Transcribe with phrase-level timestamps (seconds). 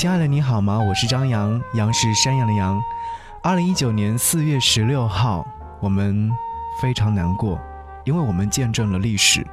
[0.00, 0.80] 亲爱的，你好吗？
[0.80, 2.82] 我是张扬，杨是山羊的羊。
[3.42, 5.46] 二零一九年四月十六号，
[5.78, 6.32] 我们
[6.80, 7.60] 非常难过，
[8.06, 9.46] 因为我们见证了历史。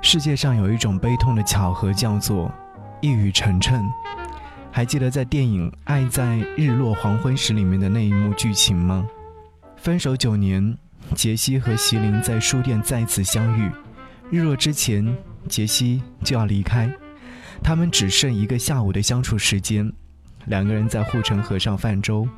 [0.00, 2.48] 世界上有一种悲痛的巧合，叫做
[3.00, 3.84] 一语成谶。
[4.70, 9.04] 还记得在电影《爱在日落黄昏时》里面的那一幕剧情吗？
[9.74, 10.78] 分手九年，
[11.16, 13.68] 杰西和席琳在书店再次相遇。
[14.30, 15.12] 日落之前，
[15.48, 16.88] 杰西就要离开，
[17.62, 19.90] 他们只剩一个下午的相处时间。
[20.46, 22.28] 两个人在护城河上泛舟。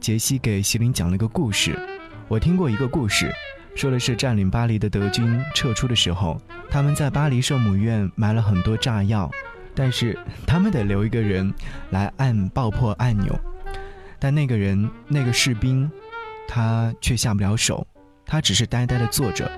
[0.00, 1.78] 杰西给席琳讲了个故事，
[2.26, 3.30] 我听过一个故事，
[3.74, 6.40] 说的是占领巴黎的德军撤出的时候，
[6.70, 9.30] 他们在巴黎圣母院埋了很多炸药，
[9.74, 11.52] 但是他们得留一个人
[11.90, 13.38] 来按爆破按钮，
[14.18, 15.90] 但那个人那个士兵，
[16.48, 17.86] 他却下不了手，
[18.24, 19.50] 他只是呆呆地坐着，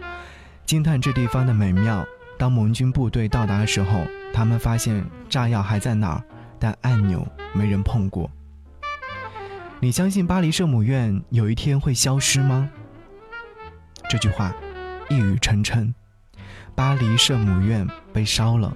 [0.66, 2.04] 惊叹这地方的美妙。
[2.36, 6.24] 当盟军部队到达的时候，他们发现炸药还在那儿，
[6.58, 8.30] 但按钮没人碰过。
[9.80, 12.70] 你相信巴黎圣母院有一天会消失吗？
[14.08, 14.54] 这句话
[15.08, 15.92] 一语成谶，
[16.74, 18.74] 巴黎圣母院被烧了。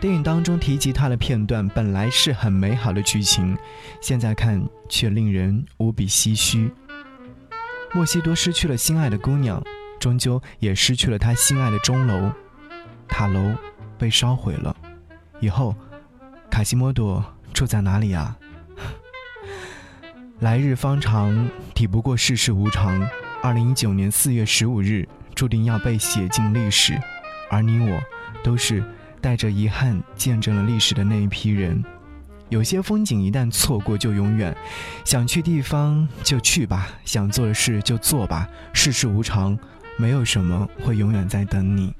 [0.00, 3.56] 电影当中提及它的片段本来是很美好的剧情，
[4.02, 6.70] 现在看却令人无比唏嘘。
[7.94, 9.62] 莫西多失去了心爱的姑娘，
[9.98, 12.30] 终究也失去了他心爱的钟楼。
[13.08, 13.54] 塔楼
[13.98, 14.74] 被烧毁了，
[15.40, 15.74] 以后
[16.50, 18.36] 卡西莫多住在哪里啊？
[20.40, 23.08] 来日方长，抵不过世事无常。
[23.42, 26.98] 二零一九年四月十五日，注定要被写进历史，
[27.50, 28.00] 而你我，
[28.42, 28.82] 都是
[29.20, 31.82] 带着遗憾见证了历史的那一批人。
[32.50, 34.56] 有些风景一旦错过就永远，
[35.04, 38.48] 想去地方就去吧，想做的事就做吧。
[38.72, 39.58] 世事无常，
[39.96, 41.94] 没有什么会永远在等你。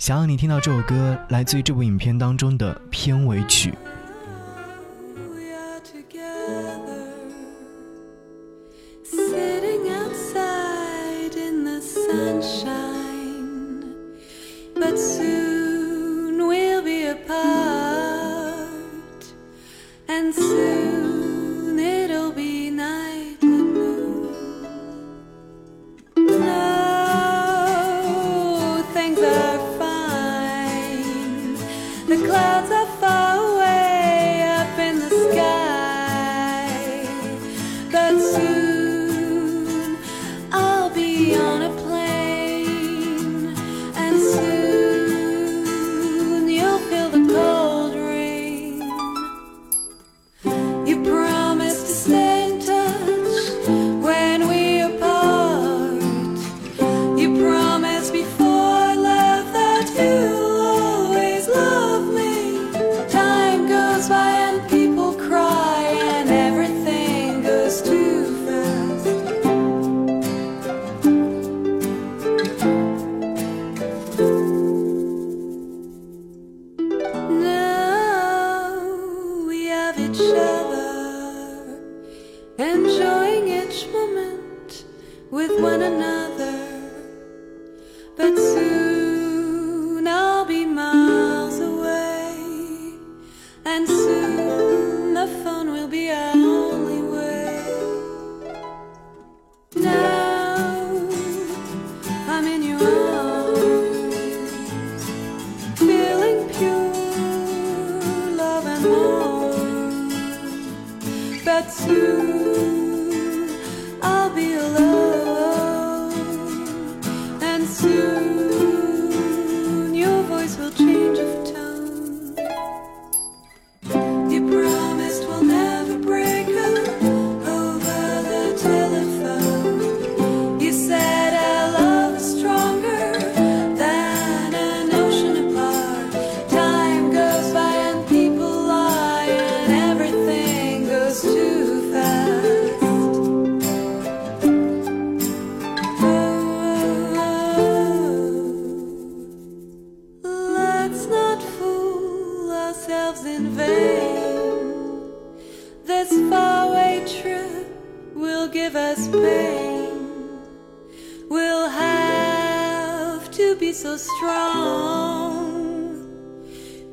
[0.00, 3.74] 想要你听到这首歌，来自于这部影片当中的片尾曲。
[12.40, 12.69] give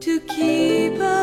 [0.07, 1.16] to keep our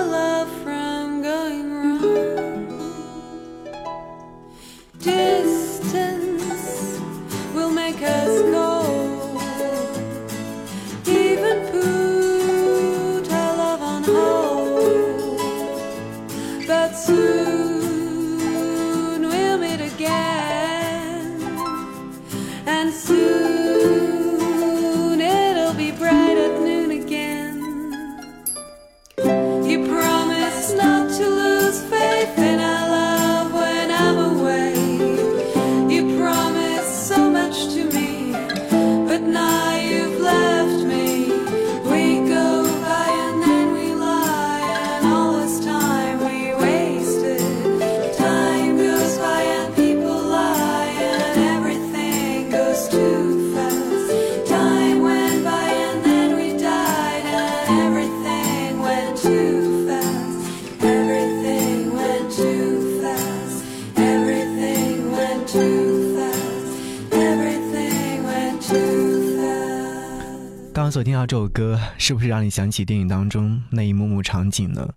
[70.94, 74.88] 所听到这首歌，是不是让你想起电影当中那一幕幕场景呢？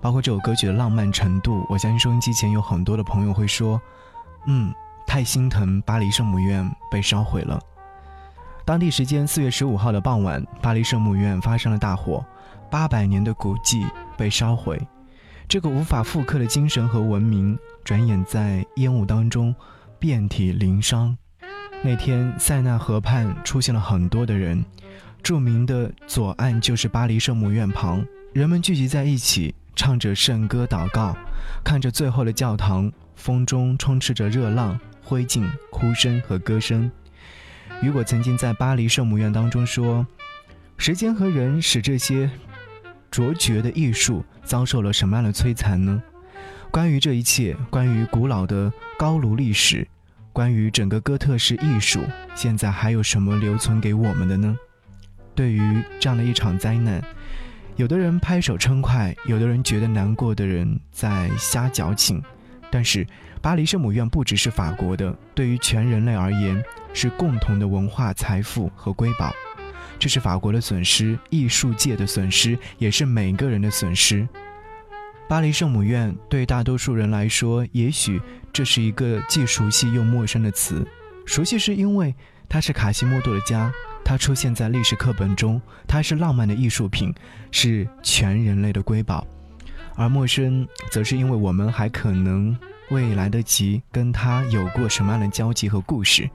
[0.00, 3.82] 包括这首歌曲的浪漫程度，我相信收音机前有很多的朋友会说
[4.46, 4.72] ：“嗯，
[5.08, 7.58] 太心疼巴黎圣母院被烧毁了。”
[8.64, 12.24] 当地时间四月十五号的傍晚，巴黎圣母院发生了大火，
[12.70, 13.84] 八百年的古迹
[14.16, 14.80] 被烧毁，
[15.48, 19.52] 这个无法复刻的精神和文明，转眼在烟雾当中
[19.98, 21.18] 遍体鳞伤。
[21.82, 24.64] 那天，塞纳河畔出现了很多的人，
[25.22, 31.16] 著名的左岸就是巴黎圣母院旁，人们聚集在一起，唱着圣歌祷告，
[31.62, 36.90] 看着最后的教堂，风中充斥着热浪、灰烬、哭声和歌声。
[37.82, 40.06] 雨果曾经在巴黎圣母院当中说
[40.76, 42.28] ：“时间和人使这些
[43.10, 46.02] 卓绝的艺术遭受了什么样的摧残呢？
[46.70, 49.86] 关于这一切，关于古老的高卢历史，
[50.32, 52.00] 关于整个哥特式艺术，
[52.34, 54.56] 现在还有什么留存给我们的呢？
[55.40, 57.02] 对于这样的一场灾难，
[57.76, 62.22] 有的人拍手称快，有的人觉得难过的人在瞎矫情。
[62.70, 63.06] 但是，
[63.40, 69.32] 巴黎圣母院不只是法国的，对于全人类而言，是共同的文化财富和瑰宝。
[69.98, 74.28] 这是法国的损失，艺术界的损失，也是每个人的损失。
[75.26, 78.20] 巴黎圣母院对大多数人来说，也许
[78.52, 80.86] 这是一个既熟悉又陌生的词。
[81.24, 82.14] 熟悉是因为
[82.46, 83.72] 它是卡西莫多的家，
[84.10, 87.14] 它出现在历史课本中，它是浪漫的艺术品，
[87.52, 89.24] 是全人类的瑰宝；
[89.94, 92.58] 而陌生，则是因为我们还可能
[92.90, 96.28] 未来得及跟它有过什么样的交集和故事。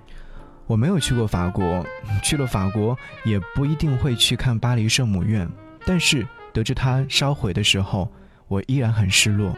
[0.68, 1.86] 我没有去过法国，
[2.24, 5.46] 去了法国也不一定会去看巴黎圣母院，
[5.86, 8.10] 但是得知它烧毁的时候，
[8.48, 9.54] 我依然很失落。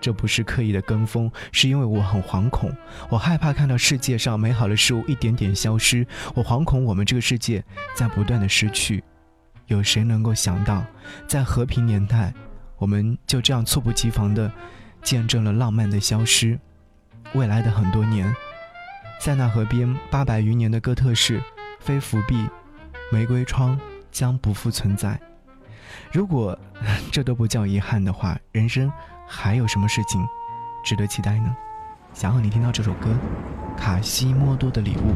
[0.00, 2.72] 这不是刻意的跟风，是因为我很惶恐，
[3.10, 7.62] 我害怕看到世界上美好的事物一点点消失，我惶恐我们这个世界
[7.94, 9.04] 在不断的失去。
[9.66, 10.84] 有谁能够想到，
[11.28, 12.32] 在和平年代，
[12.76, 14.50] 我们就这样猝不及防地
[15.02, 16.58] 见证了浪漫的消失？
[17.34, 18.34] 未来的很多年，
[19.20, 21.40] 塞纳河边八百余年的哥特式
[21.78, 22.48] 飞浮壁、
[23.12, 23.78] 玫瑰窗
[24.10, 25.20] 将不复存在。
[26.10, 26.58] 如果
[27.12, 28.90] 这都不叫遗憾的话，人生
[29.32, 30.28] 还有什么事情
[30.82, 31.56] 值得期待呢？
[32.12, 33.10] 想要你听到这首歌
[33.78, 35.12] 《卡西莫多的礼物》。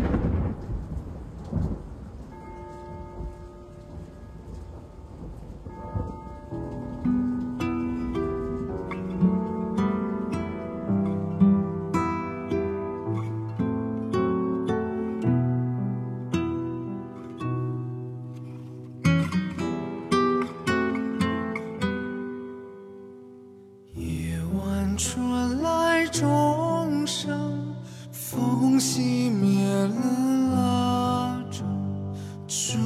[32.54, 32.83] 钟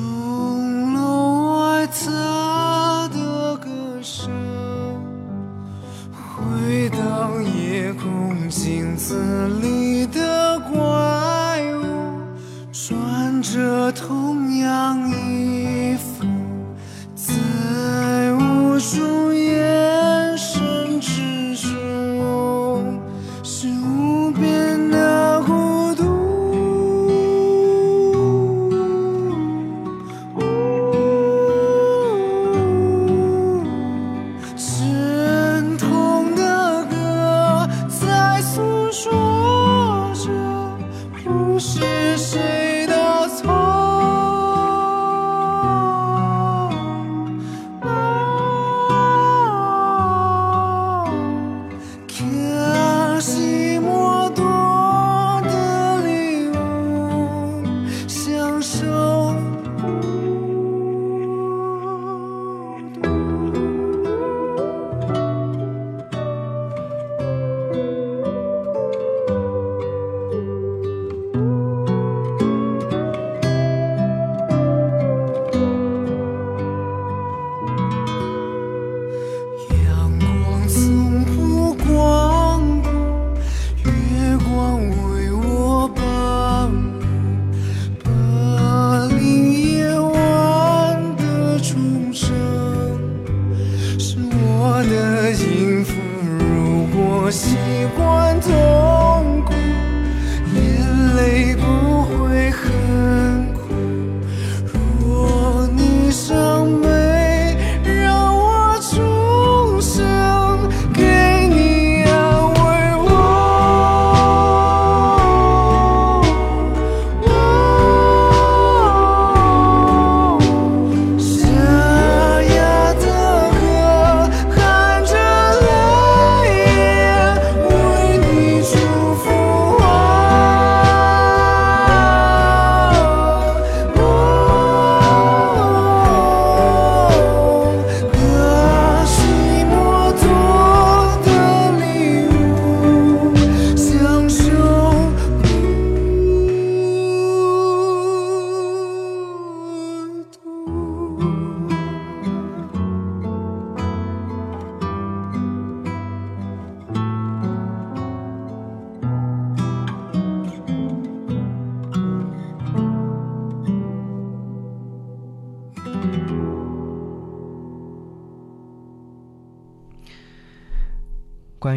[97.29, 97.59] 我习
[97.95, 98.41] 惯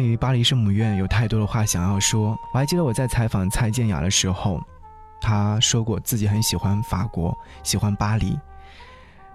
[0.02, 2.38] 于巴黎圣母院有太多的话想要说。
[2.52, 4.60] 我还记得我在采访蔡健雅的时候，
[5.20, 8.38] 她说过自己很喜欢法国，喜欢巴黎，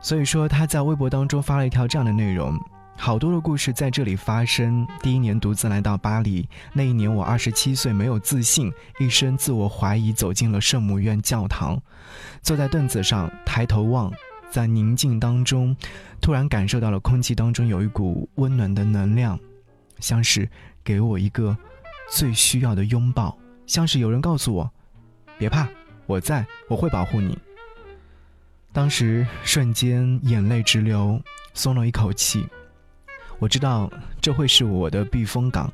[0.02, 2.60] 所以说她在微博当中发了一条这样的内容：
[2.96, 4.88] 好多的故事在这里发生。
[5.02, 11.80] 第一年独自来到巴黎，那一年我二十七岁，没有自信，一生自我怀疑，走进了圣母院教堂，
[12.42, 14.12] 坐在凳子上抬头望，
[14.50, 15.76] 在宁静当中，
[16.20, 19.40] 突然感受到了空气当中有一股温暖的能量。
[20.00, 20.50] 像是
[20.84, 21.58] 给我一个
[22.10, 24.72] 最需要的拥抱，像是有人告诉我
[25.38, 25.68] ：“别怕，
[26.06, 27.38] 我在，我会保护你。”
[28.74, 31.20] 当时瞬间眼泪直流，
[31.54, 32.46] 松了一口气。
[33.40, 35.72] 我知道这会是我的避风港。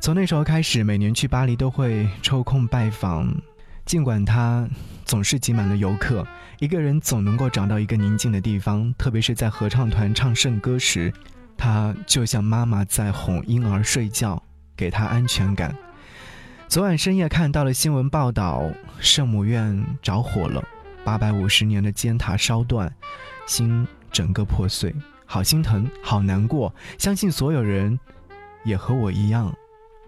[0.00, 3.34] 从那时候开始，每年去巴黎都会抽空拜访，
[3.84, 4.68] 尽管它
[5.04, 6.26] 总是挤满了游客，
[6.60, 11.12] 一个人总能够找到一个宁静的地方，特别是在合唱团唱圣歌时。
[11.56, 14.42] 他就像妈妈在哄婴儿睡觉，
[14.76, 15.74] 给他安全感。
[16.68, 18.68] 昨晚深夜看到了新闻报道，
[19.00, 20.62] 圣母院着火了，
[21.04, 22.92] 八百五十年的尖塔烧断，
[23.46, 24.94] 心整个破碎，
[25.24, 26.74] 好心疼，好难过。
[26.98, 27.98] 相信所有人
[28.64, 29.56] 也和我一样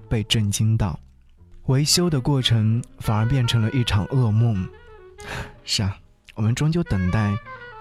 [0.09, 0.99] 被震惊到，
[1.67, 4.69] 维修的过程反而变成了一场噩梦。
[5.65, 5.97] 是啊，
[6.35, 7.35] 我们终究等待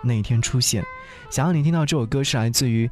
[0.04, 0.84] 那一天出现。
[1.30, 2.90] 想要你听到这首歌是来自于。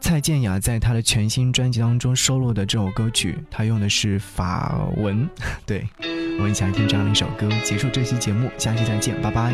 [0.00, 5.28] 蔡健雅在她的全新专辑当中收录的这首歌曲，她用的是法文。
[5.66, 5.86] 对，
[6.38, 9.52] 我们一起来听这样的一首歌，结束这期节目，下期再见，拜拜。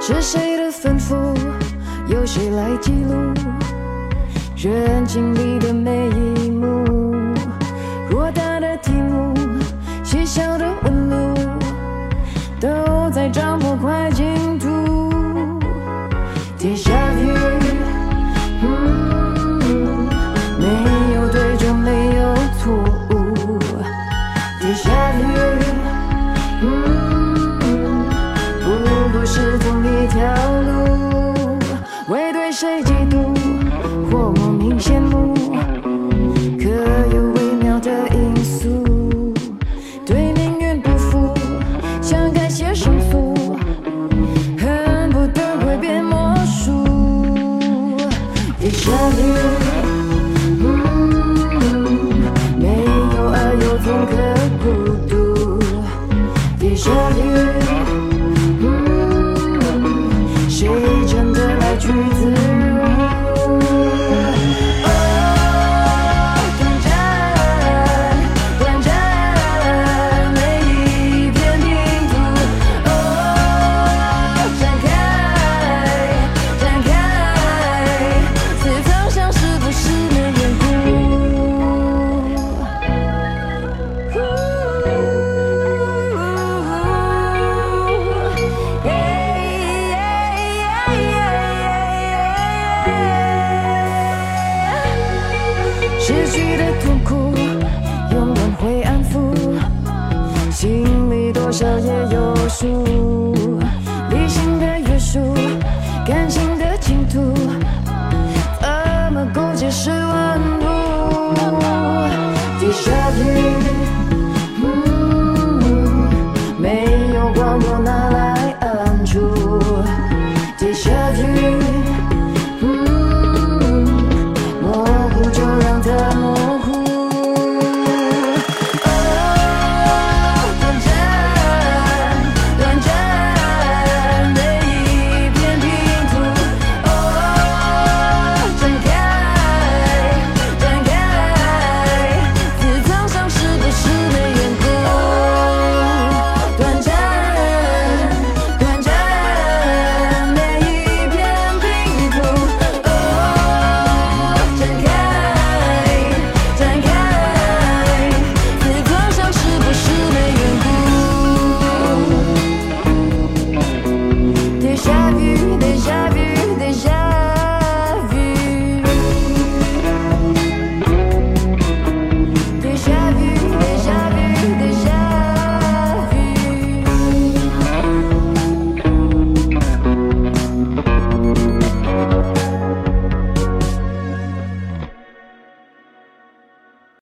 [0.00, 1.34] 是谁的吩咐？
[2.06, 3.32] 由谁来记录
[4.56, 6.33] 人经历的每一
[10.34, 11.32] 小的纹路，
[12.58, 14.33] 都在掌握快进